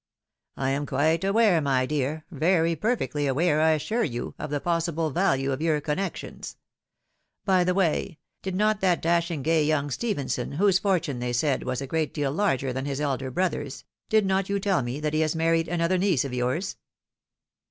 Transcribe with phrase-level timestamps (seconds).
[0.57, 4.85] I am quite aware, my dear, very perfectly aware I assure you, of the pos
[4.87, 6.57] sible value of your connections.
[7.45, 11.81] By the way, did not that dashing gay young Stephenson, whose fortune they said was
[11.83, 15.19] a great deal larger than his elder brother's, did not you tell me that he
[15.19, 16.77] had married another niece of yours